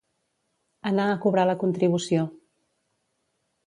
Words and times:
Anar 0.93 1.05
a 1.11 1.19
cobrar 1.27 1.45
la 1.51 1.57
contribució. 1.67 2.27